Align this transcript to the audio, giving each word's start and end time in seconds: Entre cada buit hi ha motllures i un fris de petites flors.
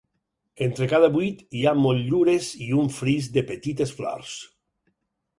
Entre 0.67 0.85
cada 0.93 1.09
buit 1.15 1.43
hi 1.59 1.59
ha 1.67 1.73
motllures 1.81 2.47
i 2.67 2.69
un 2.83 2.89
fris 2.95 3.27
de 3.35 3.43
petites 3.51 3.93
flors. 3.99 4.33